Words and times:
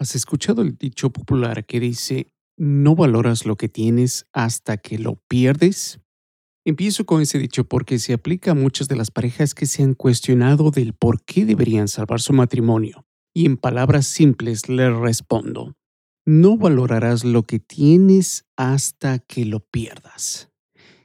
¿Has 0.00 0.14
escuchado 0.14 0.62
el 0.62 0.76
dicho 0.76 1.10
popular 1.10 1.66
que 1.66 1.80
dice, 1.80 2.32
no 2.56 2.94
valoras 2.94 3.44
lo 3.44 3.56
que 3.56 3.68
tienes 3.68 4.28
hasta 4.32 4.76
que 4.76 4.96
lo 4.96 5.16
pierdes? 5.26 5.98
Empiezo 6.64 7.04
con 7.04 7.20
ese 7.20 7.38
dicho 7.40 7.64
porque 7.64 7.98
se 7.98 8.12
aplica 8.12 8.52
a 8.52 8.54
muchas 8.54 8.86
de 8.86 8.94
las 8.94 9.10
parejas 9.10 9.54
que 9.54 9.66
se 9.66 9.82
han 9.82 9.94
cuestionado 9.94 10.70
del 10.70 10.92
por 10.92 11.24
qué 11.24 11.44
deberían 11.44 11.88
salvar 11.88 12.20
su 12.20 12.32
matrimonio. 12.32 13.06
Y 13.34 13.44
en 13.46 13.56
palabras 13.56 14.06
simples 14.06 14.68
les 14.68 14.94
respondo, 14.94 15.74
no 16.24 16.56
valorarás 16.56 17.24
lo 17.24 17.42
que 17.42 17.58
tienes 17.58 18.44
hasta 18.56 19.18
que 19.18 19.46
lo 19.46 19.60
pierdas. 19.60 20.48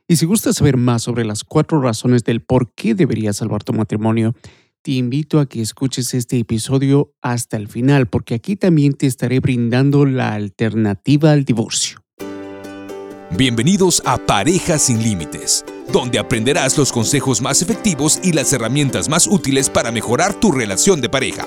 Y 0.07 0.17
si 0.17 0.27
gusta 0.27 0.53
saber 0.53 0.77
más 0.77 1.01
sobre 1.01 1.25
las 1.25 1.43
cuatro 1.43 1.81
razones 1.81 2.23
del 2.23 2.43
por 2.43 2.75
qué 2.75 2.93
deberías 2.93 3.37
salvar 3.37 3.63
tu 3.63 3.73
matrimonio, 3.73 4.35
te 4.83 4.91
invito 4.91 5.39
a 5.39 5.47
que 5.47 5.61
escuches 5.61 6.13
este 6.13 6.37
episodio 6.37 7.13
hasta 7.21 7.55
el 7.55 7.69
final 7.69 8.07
porque 8.07 8.35
aquí 8.35 8.57
también 8.57 8.93
te 8.93 9.07
estaré 9.07 9.39
brindando 9.39 10.05
la 10.05 10.33
alternativa 10.33 11.31
al 11.31 11.45
divorcio. 11.45 12.03
Bienvenidos 13.35 14.03
a 14.05 14.17
Parejas 14.17 14.83
sin 14.83 15.01
Límites, 15.01 15.63
donde 15.91 16.19
aprenderás 16.19 16.77
los 16.77 16.91
consejos 16.91 17.41
más 17.41 17.61
efectivos 17.61 18.19
y 18.23 18.33
las 18.33 18.51
herramientas 18.51 19.07
más 19.07 19.25
útiles 19.25 19.69
para 19.69 19.91
mejorar 19.91 20.33
tu 20.33 20.51
relación 20.51 20.99
de 20.99 21.09
pareja. 21.09 21.45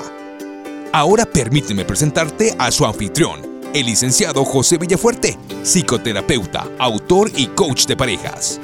Ahora 0.92 1.26
permíteme 1.26 1.84
presentarte 1.84 2.56
a 2.58 2.70
su 2.70 2.86
anfitrión, 2.86 3.40
el 3.74 3.84
licenciado 3.84 4.44
José 4.46 4.78
Villafuerte, 4.78 5.38
psicoterapeuta, 5.62 6.66
autor 6.78 7.30
y 7.36 7.48
coach 7.48 7.84
de 7.86 7.96
parejas. 7.96 8.60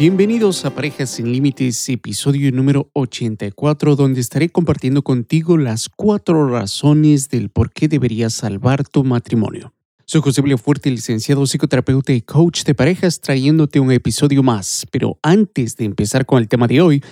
Bienvenidos 0.00 0.64
a 0.64 0.74
Parejas 0.74 1.10
sin 1.10 1.30
Límites, 1.30 1.86
episodio 1.90 2.50
número 2.52 2.88
84, 2.94 3.96
donde 3.96 4.22
estaré 4.22 4.48
compartiendo 4.48 5.02
contigo 5.02 5.58
las 5.58 5.90
cuatro 5.90 6.48
razones 6.48 7.28
del 7.28 7.50
por 7.50 7.70
qué 7.70 7.86
deberías 7.86 8.32
salvar 8.32 8.88
tu 8.88 9.04
matrimonio. 9.04 9.74
Soy 10.06 10.22
José 10.22 10.42
Fuerte, 10.56 10.90
licenciado 10.90 11.44
psicoterapeuta 11.44 12.14
y 12.14 12.22
coach 12.22 12.64
de 12.64 12.74
parejas, 12.74 13.20
trayéndote 13.20 13.78
un 13.78 13.92
episodio 13.92 14.42
más. 14.42 14.86
Pero 14.90 15.18
antes 15.22 15.76
de 15.76 15.84
empezar 15.84 16.24
con 16.24 16.40
el 16.40 16.48
tema 16.48 16.66
de 16.66 16.80
hoy, 16.80 17.04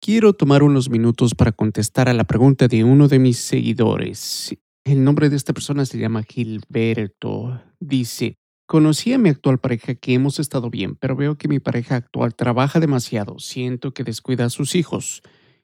quiero 0.00 0.32
tomar 0.32 0.62
unos 0.62 0.88
minutos 0.88 1.34
para 1.34 1.50
contestar 1.50 2.08
a 2.08 2.14
la 2.14 2.22
pregunta 2.22 2.68
de 2.68 2.84
uno 2.84 3.08
de 3.08 3.18
mis 3.18 3.38
seguidores. 3.38 4.54
El 4.84 5.02
nombre 5.02 5.30
de 5.30 5.34
esta 5.34 5.52
persona 5.52 5.84
se 5.84 5.98
llama 5.98 6.22
Gilberto. 6.22 7.60
Dice, 7.80 8.38
Conocí 8.66 9.12
a 9.12 9.18
mi 9.18 9.28
actual 9.28 9.58
pareja 9.58 9.94
que 9.94 10.14
hemos 10.14 10.40
estado 10.40 10.70
bien, 10.70 10.96
pero 10.96 11.14
veo 11.14 11.38
que 11.38 11.46
mi 11.46 11.60
pareja 11.60 11.94
actual 11.94 12.34
trabaja 12.34 12.80
demasiado. 12.80 13.38
Siento 13.38 13.94
que 13.94 14.02
descuida 14.02 14.46
a 14.46 14.50
sus 14.50 14.74
hijos. 14.74 15.22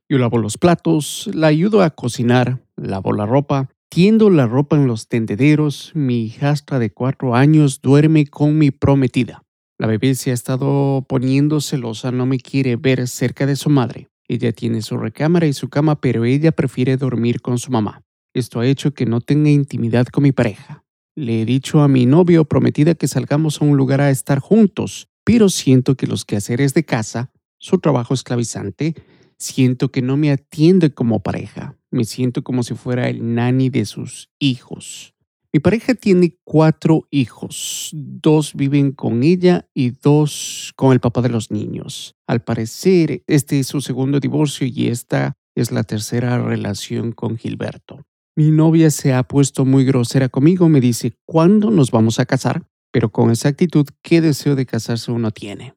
Yo 0.09 0.19
lavo 0.19 0.39
los 0.39 0.57
platos, 0.57 1.29
la 1.35 1.49
ayudo 1.49 1.83
a 1.83 1.91
cocinar, 1.91 2.63
lavo 2.77 3.13
la 3.13 3.27
ropa, 3.27 3.71
tiendo 3.89 4.31
la 4.31 4.47
ropa 4.47 4.77
en 4.77 4.87
los 4.87 5.09
tendederos. 5.09 5.91
Mi 5.97 6.23
hijastra 6.27 6.79
de 6.79 6.93
cuatro 6.93 7.35
años 7.35 7.83
duerme 7.83 8.29
con 8.29 8.57
mi 8.57 8.71
prometida. 8.71 9.43
La 9.79 9.89
bebé 9.89 10.15
se 10.15 10.31
ha 10.31 10.35
estado 10.35 11.05
poniendo 11.09 11.61
celosa, 11.61 12.13
no 12.13 12.25
me 12.25 12.39
quiere 12.39 12.77
ver 12.77 13.09
cerca 13.09 13.47
de 13.47 13.57
su 13.57 13.69
madre. 13.69 14.11
Ella 14.29 14.53
tiene 14.53 14.81
su 14.81 14.97
recámara 14.97 15.49
y 15.49 15.55
su 15.55 15.69
cama, 15.71 16.01
pero 16.01 16.25
ella 16.25 16.53
prefiere 16.53 16.97
dormir 16.97 17.41
con 17.41 17.59
su 17.59 17.73
mamá. 17.73 18.03
Esto 18.33 18.61
ha 18.61 18.67
hecho 18.67 18.95
que 18.95 19.07
no 19.07 19.21
tenga 19.21 19.51
intimidad 19.51 20.07
con 20.07 20.23
mi 20.23 20.31
pareja. 20.31 20.82
Le 21.15 21.43
he 21.43 21.45
dicho 21.45 21.83
a 21.83 21.89
mi 21.89 22.07
novio 22.07 22.47
prometida 22.47 22.95
que 22.95 23.07
salgamos 23.07 23.61
a 23.61 23.67
un 23.67 23.77
lugar 23.77 24.01
a 24.01 24.11
estar 24.11 24.39
juntos, 24.39 25.09
pero 25.25 25.51
siento 25.51 25.95
que 25.95 26.07
los 26.07 26.25
quehaceres 26.25 26.73
de 26.73 26.85
casa, 26.85 27.31
su 27.59 27.81
trabajo 27.81 28.15
esclavizante, 28.15 28.95
siento 29.39 29.91
que 29.91 30.01
no 30.01 30.17
me 30.17 30.31
atiende 30.31 30.95
como 30.95 31.23
pareja. 31.23 31.77
Me 31.91 32.05
siento 32.05 32.43
como 32.43 32.63
si 32.63 32.75
fuera 32.75 33.11
el 33.11 33.35
nani 33.35 33.69
de 33.69 33.85
sus 33.85 34.31
hijos. 34.39 35.15
Mi 35.53 35.61
pareja 35.61 35.95
tiene 35.95 36.39
cuatro 36.45 37.07
hijos. 37.11 37.91
Dos 37.93 38.55
viven 38.55 38.93
con 38.93 39.23
ella 39.23 39.69
y 39.75 39.91
dos 39.91 40.73
con 40.77 40.93
el 40.93 41.01
papá 41.01 41.21
de 41.21 41.29
los 41.29 41.51
niños. 41.51 42.15
Al 42.27 42.43
parecer, 42.43 43.23
este 43.27 43.59
es 43.59 43.67
su 43.67 43.83
segundo 43.83 44.19
divorcio 44.19 44.67
y 44.67 44.89
esta 44.89 45.35
es 45.55 45.73
la 45.73 45.85
tercera 45.85 46.43
relación 46.43 47.13
con 47.13 47.37
Gilberto. 47.37 48.03
Mi 48.35 48.51
novia 48.51 48.91
se 48.91 49.13
ha 49.13 49.25
puesto 49.25 49.67
muy 49.67 49.85
grosera 49.85 50.31
conmigo, 50.31 50.67
me 50.71 50.81
dice, 50.81 51.13
¿cuándo 51.27 51.71
nos 51.71 51.91
vamos 51.91 52.19
a 52.19 52.25
casar? 52.25 52.67
Pero 52.91 53.13
con 53.13 53.31
esa 53.31 53.51
actitud, 53.51 53.87
¿qué 54.01 54.23
deseo 54.23 54.57
de 54.57 54.65
casarse 54.65 55.13
uno 55.13 55.33
tiene? 55.33 55.75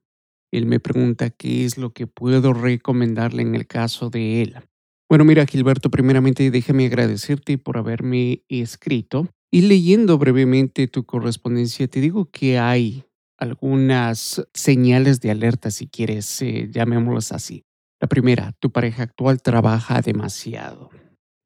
Él 0.53 0.65
me 0.65 0.79
pregunta 0.79 1.31
qué 1.31 1.65
es 1.65 1.77
lo 1.77 1.91
que 1.91 2.07
puedo 2.07 2.53
recomendarle 2.53 3.41
en 3.41 3.55
el 3.55 3.67
caso 3.67 4.09
de 4.09 4.41
él. 4.41 4.55
Bueno, 5.09 5.25
mira, 5.25 5.45
Gilberto, 5.45 5.91
primeramente 5.91 6.49
déjame 6.49 6.85
agradecerte 6.85 7.57
por 7.57 7.77
haberme 7.77 8.43
escrito 8.47 9.27
y 9.51 9.63
leyendo 9.63 10.17
brevemente 10.17 10.87
tu 10.87 11.03
correspondencia, 11.03 11.89
te 11.89 11.99
digo 11.99 12.31
que 12.31 12.57
hay 12.57 13.03
algunas 13.37 14.47
señales 14.53 15.19
de 15.19 15.31
alerta, 15.31 15.71
si 15.71 15.87
quieres, 15.87 16.41
eh, 16.41 16.69
llamémoslas 16.71 17.33
así. 17.33 17.63
La 17.99 18.07
primera, 18.07 18.53
tu 18.59 18.71
pareja 18.71 19.03
actual 19.03 19.41
trabaja 19.41 19.99
demasiado 19.99 20.89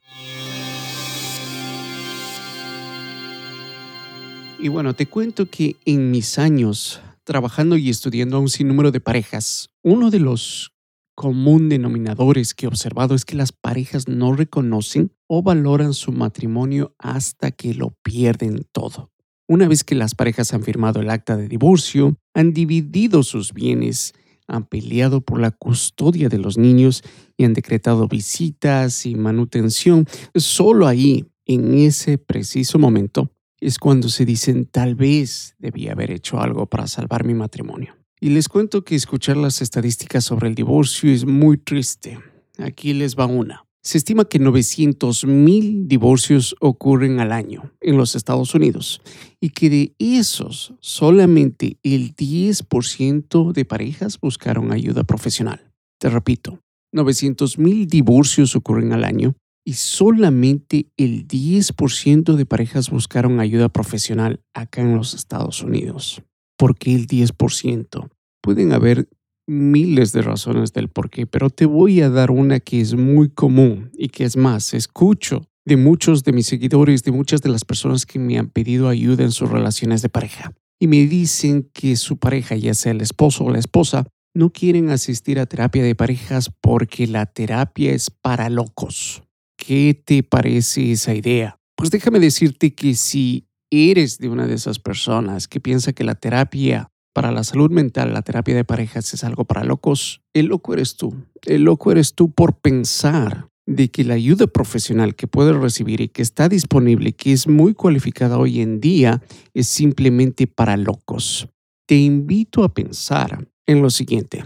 Y 4.60 4.66
bueno, 4.68 4.94
te 4.94 5.06
cuento 5.06 5.46
que 5.46 5.76
en 5.84 6.10
mis 6.10 6.36
años 6.38 7.00
trabajando 7.22 7.76
y 7.76 7.90
estudiando 7.90 8.38
a 8.38 8.40
un 8.40 8.48
sinnúmero 8.48 8.90
de 8.90 9.00
parejas, 9.00 9.70
uno 9.82 10.10
de 10.10 10.18
los 10.18 10.72
común 11.18 11.68
denominadores 11.68 12.54
que 12.54 12.66
he 12.66 12.68
observado 12.68 13.16
es 13.16 13.24
que 13.24 13.34
las 13.34 13.50
parejas 13.50 14.06
no 14.06 14.34
reconocen 14.34 15.10
o 15.26 15.42
valoran 15.42 15.92
su 15.92 16.12
matrimonio 16.12 16.94
hasta 16.96 17.50
que 17.50 17.74
lo 17.74 17.90
pierden 18.04 18.64
todo. 18.70 19.10
Una 19.48 19.66
vez 19.66 19.82
que 19.82 19.96
las 19.96 20.14
parejas 20.14 20.54
han 20.54 20.62
firmado 20.62 21.00
el 21.00 21.10
acta 21.10 21.36
de 21.36 21.48
divorcio, 21.48 22.16
han 22.34 22.52
dividido 22.52 23.24
sus 23.24 23.52
bienes, 23.52 24.12
han 24.46 24.66
peleado 24.66 25.20
por 25.20 25.40
la 25.40 25.50
custodia 25.50 26.28
de 26.28 26.38
los 26.38 26.56
niños 26.56 27.02
y 27.36 27.42
han 27.42 27.52
decretado 27.52 28.06
visitas 28.06 29.04
y 29.04 29.16
manutención. 29.16 30.06
Solo 30.36 30.86
ahí, 30.86 31.26
en 31.46 31.74
ese 31.74 32.18
preciso 32.18 32.78
momento, 32.78 33.32
es 33.60 33.80
cuando 33.80 34.08
se 34.08 34.24
dicen 34.24 34.66
tal 34.66 34.94
vez 34.94 35.56
debía 35.58 35.94
haber 35.94 36.12
hecho 36.12 36.38
algo 36.40 36.66
para 36.66 36.86
salvar 36.86 37.24
mi 37.24 37.34
matrimonio. 37.34 37.97
Y 38.20 38.30
les 38.30 38.48
cuento 38.48 38.82
que 38.84 38.96
escuchar 38.96 39.36
las 39.36 39.62
estadísticas 39.62 40.24
sobre 40.24 40.48
el 40.48 40.54
divorcio 40.54 41.12
es 41.12 41.24
muy 41.24 41.56
triste. 41.56 42.18
Aquí 42.58 42.92
les 42.92 43.16
va 43.16 43.26
una. 43.26 43.64
Se 43.80 43.96
estima 43.96 44.24
que 44.24 44.40
900.000 44.40 45.86
divorcios 45.86 46.56
ocurren 46.60 47.20
al 47.20 47.30
año 47.30 47.72
en 47.80 47.96
los 47.96 48.16
Estados 48.16 48.54
Unidos 48.54 49.00
y 49.40 49.50
que 49.50 49.70
de 49.70 49.94
esos 49.98 50.74
solamente 50.80 51.78
el 51.84 52.14
10% 52.16 53.52
de 53.52 53.64
parejas 53.64 54.20
buscaron 54.20 54.72
ayuda 54.72 55.04
profesional. 55.04 55.70
Te 56.00 56.10
repito, 56.10 56.60
900.000 56.92 57.86
divorcios 57.86 58.56
ocurren 58.56 58.92
al 58.92 59.04
año 59.04 59.36
y 59.64 59.74
solamente 59.74 60.88
el 60.96 61.28
10% 61.28 62.34
de 62.34 62.46
parejas 62.46 62.90
buscaron 62.90 63.38
ayuda 63.38 63.68
profesional 63.68 64.40
acá 64.54 64.80
en 64.80 64.96
los 64.96 65.14
Estados 65.14 65.62
Unidos. 65.62 66.20
¿Por 66.58 66.76
qué 66.76 66.94
el 66.94 67.06
10%? 67.06 68.10
Pueden 68.42 68.72
haber 68.72 69.08
miles 69.46 70.12
de 70.12 70.22
razones 70.22 70.72
del 70.72 70.88
por 70.88 71.08
qué, 71.08 71.26
pero 71.26 71.50
te 71.50 71.66
voy 71.66 72.02
a 72.02 72.10
dar 72.10 72.30
una 72.30 72.60
que 72.60 72.80
es 72.80 72.94
muy 72.94 73.30
común 73.30 73.90
y 73.96 74.08
que 74.08 74.24
es 74.24 74.36
más, 74.36 74.74
escucho 74.74 75.46
de 75.64 75.76
muchos 75.76 76.24
de 76.24 76.32
mis 76.32 76.46
seguidores, 76.46 77.04
de 77.04 77.12
muchas 77.12 77.42
de 77.42 77.50
las 77.50 77.64
personas 77.64 78.06
que 78.06 78.18
me 78.18 78.38
han 78.38 78.48
pedido 78.48 78.88
ayuda 78.88 79.22
en 79.22 79.32
sus 79.32 79.50
relaciones 79.50 80.02
de 80.02 80.08
pareja. 80.08 80.52
Y 80.80 80.86
me 80.86 81.06
dicen 81.06 81.70
que 81.72 81.94
su 81.96 82.16
pareja, 82.18 82.56
ya 82.56 82.74
sea 82.74 82.92
el 82.92 83.00
esposo 83.00 83.44
o 83.44 83.50
la 83.50 83.58
esposa, 83.58 84.06
no 84.34 84.50
quieren 84.50 84.90
asistir 84.90 85.38
a 85.38 85.46
terapia 85.46 85.82
de 85.82 85.94
parejas 85.94 86.50
porque 86.60 87.06
la 87.06 87.26
terapia 87.26 87.92
es 87.92 88.10
para 88.10 88.50
locos. 88.50 89.22
¿Qué 89.56 90.00
te 90.04 90.22
parece 90.22 90.92
esa 90.92 91.14
idea? 91.14 91.58
Pues 91.76 91.90
déjame 91.90 92.18
decirte 92.18 92.74
que 92.74 92.94
si 92.94 93.47
eres 93.70 94.18
de 94.18 94.28
una 94.28 94.46
de 94.46 94.54
esas 94.54 94.78
personas 94.78 95.48
que 95.48 95.60
piensa 95.60 95.92
que 95.92 96.04
la 96.04 96.14
terapia 96.14 96.90
para 97.12 97.32
la 97.32 97.42
salud 97.42 97.70
mental, 97.70 98.12
la 98.12 98.22
terapia 98.22 98.54
de 98.54 98.64
parejas 98.64 99.12
es 99.12 99.24
algo 99.24 99.44
para 99.44 99.64
locos, 99.64 100.22
el 100.34 100.46
loco 100.46 100.72
eres 100.72 100.96
tú. 100.96 101.14
El 101.46 101.64
loco 101.64 101.90
eres 101.90 102.14
tú 102.14 102.30
por 102.30 102.58
pensar 102.58 103.48
de 103.66 103.90
que 103.90 104.04
la 104.04 104.14
ayuda 104.14 104.46
profesional 104.46 105.14
que 105.14 105.26
puedes 105.26 105.56
recibir 105.56 106.00
y 106.00 106.08
que 106.08 106.22
está 106.22 106.48
disponible, 106.48 107.12
que 107.12 107.32
es 107.32 107.48
muy 107.48 107.74
cualificada 107.74 108.38
hoy 108.38 108.60
en 108.60 108.80
día, 108.80 109.20
es 109.52 109.66
simplemente 109.66 110.46
para 110.46 110.76
locos. 110.76 111.48
Te 111.86 111.96
invito 111.96 112.62
a 112.64 112.72
pensar 112.72 113.48
en 113.66 113.82
lo 113.82 113.90
siguiente. 113.90 114.44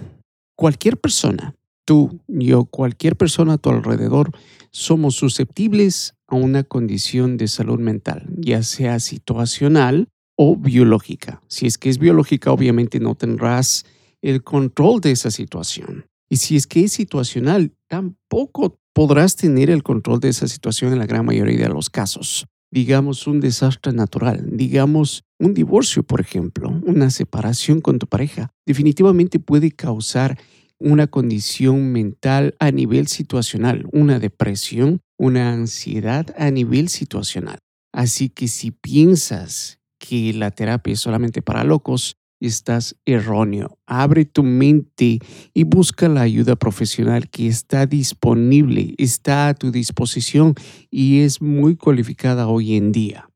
Cualquier 0.56 0.96
persona, 0.96 1.54
tú, 1.84 2.20
yo, 2.26 2.64
cualquier 2.64 3.16
persona 3.16 3.52
a 3.52 3.58
tu 3.58 3.70
alrededor, 3.70 4.32
somos 4.72 5.14
susceptibles 5.14 6.14
a 6.26 6.36
una 6.36 6.64
condición 6.64 7.36
de 7.36 7.48
salud 7.48 7.78
mental, 7.78 8.26
ya 8.36 8.62
sea 8.62 9.00
situacional 9.00 10.08
o 10.36 10.56
biológica. 10.56 11.42
Si 11.48 11.66
es 11.66 11.78
que 11.78 11.90
es 11.90 11.98
biológica, 11.98 12.52
obviamente 12.52 12.98
no 12.98 13.14
tendrás 13.14 13.84
el 14.22 14.42
control 14.42 15.00
de 15.00 15.12
esa 15.12 15.30
situación. 15.30 16.06
Y 16.30 16.36
si 16.36 16.56
es 16.56 16.66
que 16.66 16.84
es 16.84 16.92
situacional, 16.92 17.72
tampoco 17.88 18.78
podrás 18.94 19.36
tener 19.36 19.68
el 19.68 19.82
control 19.82 20.20
de 20.20 20.30
esa 20.30 20.48
situación 20.48 20.92
en 20.92 20.98
la 20.98 21.06
gran 21.06 21.26
mayoría 21.26 21.68
de 21.68 21.74
los 21.74 21.90
casos. 21.90 22.46
Digamos 22.70 23.26
un 23.26 23.40
desastre 23.40 23.92
natural, 23.92 24.48
digamos 24.50 25.24
un 25.38 25.52
divorcio, 25.52 26.02
por 26.04 26.22
ejemplo, 26.22 26.70
una 26.86 27.10
separación 27.10 27.82
con 27.82 27.98
tu 27.98 28.06
pareja, 28.06 28.50
definitivamente 28.64 29.38
puede 29.38 29.72
causar 29.72 30.38
una 30.82 31.06
condición 31.06 31.92
mental 31.92 32.54
a 32.58 32.70
nivel 32.70 33.06
situacional, 33.06 33.86
una 33.92 34.18
depresión, 34.18 35.00
una 35.16 35.52
ansiedad 35.52 36.34
a 36.36 36.50
nivel 36.50 36.88
situacional. 36.88 37.58
Así 37.92 38.28
que 38.28 38.48
si 38.48 38.70
piensas 38.70 39.78
que 39.98 40.32
la 40.32 40.50
terapia 40.50 40.94
es 40.94 41.00
solamente 41.00 41.42
para 41.42 41.64
locos, 41.64 42.16
estás 42.40 42.96
erróneo. 43.04 43.78
Abre 43.86 44.24
tu 44.24 44.42
mente 44.42 45.20
y 45.54 45.62
busca 45.62 46.08
la 46.08 46.22
ayuda 46.22 46.56
profesional 46.56 47.28
que 47.28 47.46
está 47.46 47.86
disponible, 47.86 48.94
está 48.98 49.48
a 49.48 49.54
tu 49.54 49.70
disposición 49.70 50.54
y 50.90 51.20
es 51.20 51.40
muy 51.40 51.76
cualificada 51.76 52.48
hoy 52.48 52.74
en 52.76 52.90
día. 52.90 53.28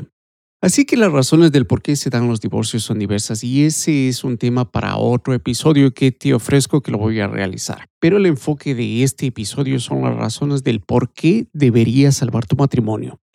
Así 0.67 0.85
que 0.85 0.97
las 0.97 1.13
razones 1.13 1.53
del 1.53 1.65
por 1.65 1.81
qué 1.81 1.95
se 1.95 2.11
dan 2.11 2.27
los 2.27 2.41
divorcios 2.41 2.83
son 2.83 2.99
diversas 2.99 3.45
y 3.45 3.65
ese 3.65 4.09
es 4.09 4.25
un 4.25 4.37
tema 4.37 4.69
para 4.69 4.97
otro 4.97 5.33
episodio 5.33 5.95
que 5.95 6.11
te 6.11 6.35
ofrezco 6.35 6.81
que 6.81 6.91
lo 6.91 6.99
voy 6.99 7.21
a 7.21 7.29
realizar. 7.29 7.87
Pero 8.01 8.17
el 8.17 8.27
enfoque 8.27 8.75
de 8.75 9.05
este 9.05 9.27
episodio 9.27 9.79
son 9.79 10.03
las 10.03 10.17
razones 10.17 10.65
del 10.65 10.81
por 10.81 11.13
qué 11.13 11.47
deberías 11.53 12.17
salvar 12.17 12.47
tu 12.47 12.57
matrimonio, 12.57 13.21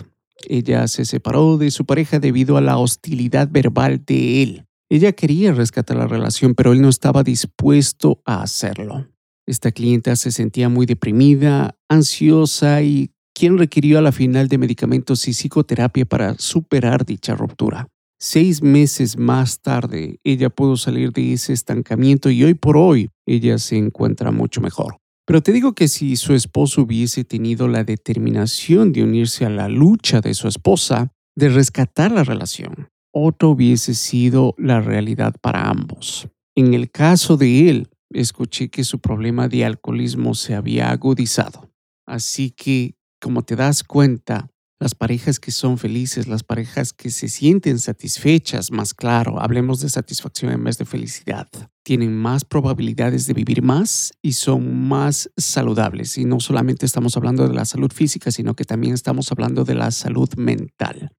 Ella 0.47 0.87
se 0.87 1.05
separó 1.05 1.57
de 1.57 1.71
su 1.71 1.85
pareja 1.85 2.19
debido 2.19 2.57
a 2.57 2.61
la 2.61 2.77
hostilidad 2.77 3.49
verbal 3.51 4.03
de 4.05 4.43
él. 4.43 4.65
Ella 4.89 5.11
quería 5.11 5.53
rescatar 5.53 5.97
la 5.97 6.07
relación, 6.07 6.55
pero 6.55 6.71
él 6.71 6.81
no 6.81 6.89
estaba 6.89 7.23
dispuesto 7.23 8.21
a 8.25 8.41
hacerlo. 8.41 9.07
Esta 9.45 9.71
clienta 9.71 10.15
se 10.15 10.31
sentía 10.31 10.69
muy 10.69 10.85
deprimida, 10.85 11.77
ansiosa 11.89 12.81
y 12.81 13.11
quien 13.33 13.57
requirió 13.57 13.99
a 13.99 14.01
la 14.01 14.11
final 14.11 14.47
de 14.47 14.57
medicamentos 14.57 15.27
y 15.27 15.33
psicoterapia 15.33 16.05
para 16.05 16.35
superar 16.37 17.05
dicha 17.05 17.35
ruptura. 17.35 17.87
Seis 18.19 18.63
meses 18.63 19.15
más 19.17 19.61
tarde, 19.61 20.19
ella 20.23 20.49
pudo 20.49 20.75
salir 20.75 21.11
de 21.11 21.33
ese 21.33 21.53
estancamiento 21.53 22.31
y 22.31 22.43
hoy 22.43 22.55
por 22.55 22.75
hoy 22.75 23.09
ella 23.27 23.59
se 23.59 23.77
encuentra 23.77 24.31
mucho 24.31 24.59
mejor. 24.59 24.97
Pero 25.27 25.41
te 25.43 25.51
digo 25.51 25.73
que 25.73 25.89
si 25.89 26.15
su 26.15 26.33
esposo 26.33 26.83
hubiese 26.83 27.25
tenido 27.25 27.67
la 27.67 27.83
determinación 27.83 28.93
de 28.93 29.03
unirse 29.03 29.45
a 29.45 29.49
la 29.49 29.67
lucha 29.67 30.21
de 30.21 30.33
su 30.33 30.47
esposa, 30.47 31.11
de 31.35 31.49
rescatar 31.49 32.13
la 32.13 32.23
relación, 32.23 32.87
otra 33.13 33.49
hubiese 33.49 33.93
sido 33.93 34.55
la 34.57 34.79
realidad 34.79 35.35
para 35.41 35.69
ambos. 35.69 36.29
En 36.55 36.73
el 36.73 36.89
caso 36.89 37.35
de 37.35 37.69
él, 37.69 37.89
escuché 38.09 38.69
que 38.69 38.85
su 38.85 38.99
problema 38.99 39.49
de 39.49 39.65
alcoholismo 39.65 40.33
se 40.33 40.55
había 40.55 40.91
agudizado. 40.91 41.69
Así 42.07 42.51
que, 42.51 42.95
como 43.19 43.43
te 43.43 43.57
das 43.57 43.83
cuenta, 43.83 44.49
las 44.79 44.93
parejas 44.93 45.39
que 45.39 45.51
son 45.51 45.77
felices, 45.77 46.27
las 46.27 46.43
parejas 46.43 46.93
que 46.93 47.09
se 47.09 47.29
sienten 47.29 47.79
satisfechas, 47.79 48.71
más 48.71 48.93
claro, 48.93 49.39
hablemos 49.41 49.79
de 49.79 49.89
satisfacción 49.89 50.51
en 50.51 50.63
vez 50.63 50.77
de 50.77 50.85
felicidad, 50.85 51.47
tienen 51.83 52.15
más 52.15 52.45
probabilidades 52.45 53.25
de 53.25 53.33
vivir 53.33 53.63
más 53.63 54.13
y 54.21 54.33
son 54.33 54.87
más 54.87 55.31
saludables. 55.35 56.17
Y 56.17 56.25
no 56.25 56.39
solamente 56.39 56.85
estamos 56.85 57.17
hablando 57.17 57.47
de 57.47 57.55
la 57.55 57.65
salud 57.65 57.91
física, 57.91 58.31
sino 58.31 58.55
que 58.55 58.65
también 58.65 58.93
estamos 58.93 59.31
hablando 59.31 59.63
de 59.63 59.75
la 59.75 59.89
salud 59.91 60.29
mental. 60.37 61.11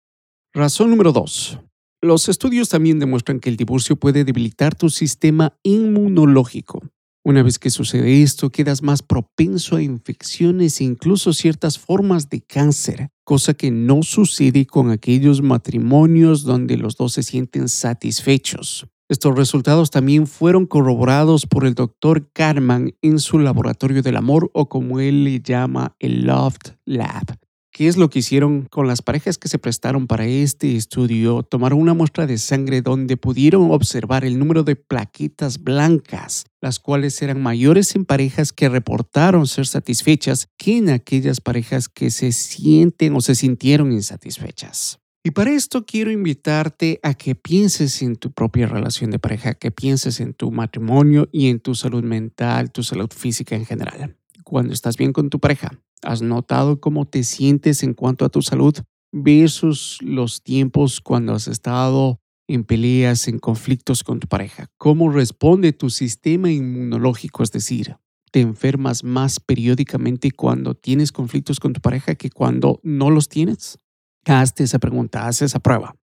Razón 0.55 0.91
número 0.91 1.13
dos. 1.13 1.59
Los 2.01 2.29
estudios 2.29 2.69
también 2.69 3.01
demuestran 3.01 3.41
que 3.41 3.49
el 3.49 3.57
divorcio 3.57 3.97
puede 3.97 4.25
debilitar 4.25 4.77
tu 4.77 4.89
sistema 4.89 5.59
inmunológico. 5.65 6.83
Una 7.25 7.43
vez 7.43 7.59
que 7.59 7.71
sucede 7.71 8.23
esto, 8.23 8.51
quedas 8.51 8.83
más 8.83 9.03
propenso 9.03 9.77
a 9.77 9.83
infecciones 9.83 10.81
e 10.81 10.85
incluso 10.85 11.33
ciertas 11.33 11.79
formas 11.79 12.31
de 12.31 12.41
cáncer, 12.41 13.11
cosa 13.25 13.55
que 13.55 13.71
no 13.71 14.03
sucede 14.03 14.67
con 14.67 14.91
aquellos 14.91 15.43
matrimonios 15.43 16.45
donde 16.45 16.77
los 16.77 16.97
dos 16.97 17.13
se 17.15 17.23
sienten 17.23 17.69
satisfechos. 17.69 18.87
Estos 19.11 19.35
resultados 19.37 19.91
también 19.91 20.27
fueron 20.27 20.67
corroborados 20.67 21.47
por 21.47 21.67
el 21.67 21.75
doctor 21.75 22.31
Carman 22.33 22.95
en 23.01 23.19
su 23.19 23.39
laboratorio 23.39 24.03
del 24.03 24.17
amor 24.17 24.51
o 24.53 24.69
como 24.69 25.01
él 25.01 25.25
le 25.25 25.41
llama 25.41 25.97
el 25.99 26.27
Loft 26.27 26.73
Lab. 26.85 27.39
¿Qué 27.79 27.87
es 27.87 27.97
lo 27.97 28.11
que 28.11 28.19
hicieron 28.19 28.63
con 28.63 28.89
las 28.89 29.03
parejas 29.03 29.39
que 29.39 29.47
se 29.47 29.61
prestaron 29.61 30.09
para 30.09 30.27
este 30.27 30.75
estudio? 30.75 31.45
Tomaron 31.45 31.79
una 31.79 31.95
muestra 31.95 32.27
de 32.27 32.37
sangre 32.37 32.83
donde 32.83 33.17
pudieron 33.17 33.71
observar 33.71 34.25
el 34.25 34.37
número 34.37 34.65
de 34.65 34.75
plaquetas 34.75 35.63
blancas, 35.63 36.47
las 36.61 36.81
cuales 36.81 37.23
eran 37.23 37.41
mayores 37.41 37.95
en 37.95 38.05
parejas 38.05 38.53
que 38.53 38.69
reportaron 38.69 39.47
ser 39.47 39.69
satisfechas 39.69 40.49
que 40.57 40.79
en 40.79 40.91
aquellas 40.91 41.41
parejas 41.41 41.89
que 41.89 42.11
se 42.11 42.33
sienten 42.33 43.15
o 43.15 43.21
se 43.21 43.37
sintieron 43.37 43.93
insatisfechas. 43.93 44.99
Y 45.23 45.31
para 45.31 45.53
esto 45.53 45.87
quiero 45.87 46.11
invitarte 46.11 46.99
a 47.05 47.15
que 47.15 47.37
pienses 47.37 48.03
en 48.03 48.17
tu 48.17 48.33
propia 48.33 48.67
relación 48.67 49.13
de 49.13 49.21
pareja, 49.21 49.55
que 49.55 49.71
pienses 49.71 50.19
en 50.19 50.35
tu 50.35 50.51
matrimonio 50.51 51.29
y 51.31 51.47
en 51.47 51.61
tu 51.61 51.77
salud 51.77 52.03
mental, 52.03 52.73
tu 52.73 52.83
salud 52.83 53.11
física 53.15 53.55
en 53.55 53.67
general. 53.67 54.17
Cuando 54.49 54.73
estás 54.73 54.97
bien 54.97 55.13
con 55.13 55.31
tu 55.31 55.39
pareja, 55.39 55.79
¿Has 56.03 56.23
notado 56.23 56.81
cómo 56.81 57.07
te 57.07 57.25
sientes 57.25 57.83
en 57.83 57.95
cuanto 57.95 58.25
a 58.25 58.29
tu 58.29 58.43
salud 58.43 58.75
versus 59.13 59.99
los 60.01 60.43
tiempos 60.43 61.01
cuando 61.01 61.33
has 61.35 61.49
estado 61.49 62.21
en 62.47 62.65
peleas, 62.65 63.29
en 63.29 63.39
conflictos 63.39 64.05
con 64.05 64.21
tu 64.21 64.29
pareja? 64.29 64.71
¿Cómo 64.79 65.11
responde 65.11 65.73
tu 65.73 65.91
sistema 65.91 66.51
inmunológico? 66.51 67.43
Es 67.43 67.51
decir, 67.51 67.97
¿te 68.31 68.41
enfermas 68.41 69.03
más 69.03 69.41
periódicamente 69.41 70.31
cuando 70.31 70.75
tienes 70.75 71.11
conflictos 71.11 71.59
con 71.59 71.73
tu 71.73 71.81
pareja 71.81 72.15
que 72.15 72.31
cuando 72.31 72.81
no 72.85 73.11
los 73.11 73.29
tienes? 73.29 73.79
Hazte 74.25 74.65
esa 74.65 74.79
pregunta, 74.79 75.27
haz 75.27 75.43
esa 75.43 75.59
prueba. 75.59 75.97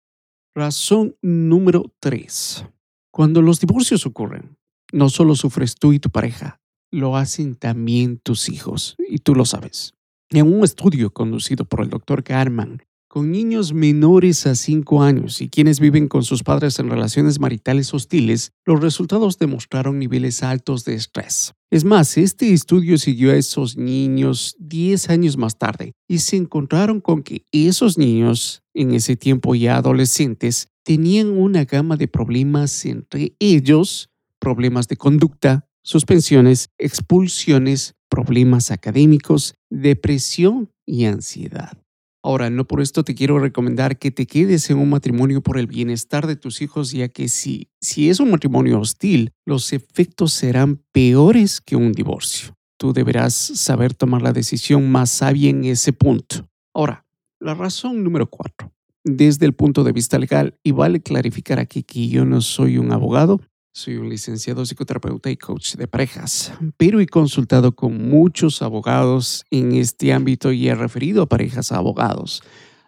Razón 0.53 1.15
número 1.21 1.93
tres. 1.99 2.65
Cuando 3.11 3.41
los 3.41 3.59
divorcios 3.59 4.05
ocurren, 4.05 4.57
no 4.91 5.09
solo 5.09 5.35
sufres 5.35 5.75
tú 5.75 5.93
y 5.93 5.99
tu 5.99 6.09
pareja, 6.09 6.59
lo 6.95 7.17
hacen 7.17 7.55
también 7.55 8.17
tus 8.17 8.49
hijos, 8.49 8.95
y 9.07 9.19
tú 9.19 9.35
lo 9.35 9.45
sabes. 9.45 9.93
En 10.29 10.51
un 10.51 10.63
estudio 10.63 11.11
conducido 11.11 11.65
por 11.65 11.81
el 11.81 11.89
doctor 11.89 12.23
Garman, 12.23 12.81
con 13.15 13.31
niños 13.31 13.71
menores 13.71 14.45
a 14.45 14.55
5 14.55 15.01
años 15.01 15.39
y 15.39 15.47
quienes 15.47 15.79
viven 15.79 16.09
con 16.09 16.23
sus 16.23 16.43
padres 16.43 16.79
en 16.79 16.89
relaciones 16.89 17.39
maritales 17.39 17.93
hostiles, 17.93 18.51
los 18.65 18.81
resultados 18.81 19.39
demostraron 19.39 19.99
niveles 19.99 20.43
altos 20.43 20.83
de 20.83 20.95
estrés. 20.95 21.53
Es 21.71 21.85
más, 21.85 22.17
este 22.17 22.51
estudio 22.51 22.97
siguió 22.97 23.31
a 23.31 23.37
esos 23.37 23.77
niños 23.77 24.57
10 24.59 25.09
años 25.09 25.37
más 25.37 25.57
tarde 25.57 25.93
y 26.09 26.19
se 26.19 26.35
encontraron 26.35 26.99
con 26.99 27.23
que 27.23 27.45
esos 27.53 27.97
niños, 27.97 28.63
en 28.73 28.93
ese 28.93 29.15
tiempo 29.15 29.55
ya 29.55 29.77
adolescentes, 29.77 30.67
tenían 30.83 31.29
una 31.29 31.63
gama 31.63 31.95
de 31.95 32.09
problemas 32.09 32.85
entre 32.85 33.33
ellos, 33.39 34.09
problemas 34.39 34.89
de 34.89 34.97
conducta, 34.97 35.69
suspensiones, 35.86 36.72
expulsiones, 36.80 37.96
problemas 38.10 38.72
académicos, 38.72 39.54
depresión 39.70 40.72
y 40.86 41.06
ansiedad. 41.06 41.77
Ahora, 42.24 42.50
no 42.50 42.65
por 42.65 42.82
esto 42.82 43.04
te 43.04 43.13
quiero 43.13 43.38
recomendar 43.38 44.00
que 44.00 44.10
te 44.10 44.25
quedes 44.25 44.72
en 44.72 44.80
un 44.80 44.89
matrimonio 44.89 45.42
por 45.42 45.60
el 45.60 45.68
bienestar 45.68 46.25
de 46.25 46.36
tus 46.36 46.60
hijos, 46.63 46.92
ya 46.92 47.08
que 47.08 47.30
si, 47.30 47.70
si 47.80 48.10
es 48.10 48.20
un 48.20 48.32
matrimonio 48.32 48.80
hostil, 48.80 49.32
los 49.46 49.74
efectos 49.74 50.34
serán 50.34 50.82
peores 50.92 51.62
que 51.62 51.75
un 51.75 51.92
divorcio. 51.92 52.56
Tú 52.77 52.92
deberás 52.92 53.36
saber 53.36 53.94
tomar 53.94 54.24
la 54.24 54.34
decisión 54.34 54.92
más 54.92 55.12
sabia 55.12 55.51
en 55.51 55.65
ese 55.65 55.94
punto. 55.94 56.50
Ahora, 56.74 57.06
la 57.39 57.54
razón 57.54 58.04
número 58.04 58.27
cuatro. 58.27 58.72
Desde 59.04 59.46
el 59.46 59.54
punto 59.54 59.84
de 59.84 59.92
vista 59.92 60.18
legal, 60.18 60.58
y 60.63 60.72
vale 60.72 61.01
clarificar 61.01 61.60
aquí 61.60 61.84
que 61.84 62.08
yo 62.08 62.25
no 62.25 62.42
soy 62.42 62.80
un 62.80 62.92
abogado, 62.92 63.39
soy 63.75 63.98
un 63.98 64.08
licenciado 64.08 64.65
psicoterapeuta 64.65 65.29
y 65.29 65.36
coach 65.36 65.75
de 65.75 65.86
parejas, 65.86 66.53
pero 66.77 67.01
he 67.01 67.08
consultado 67.08 67.75
con 67.75 68.10
muchos 68.10 68.62
abogados 68.62 69.44
en 69.51 69.74
este 69.74 70.13
ámbito 70.13 70.53
y 70.53 70.70
he 70.70 70.75
referido 70.75 71.24
a 71.24 71.25
parejas 71.27 71.74
a 71.74 71.77
abogados. 71.77 72.41